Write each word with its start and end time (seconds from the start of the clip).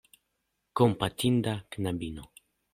Kompatinda 0.79 1.53
knabino! 1.71 2.23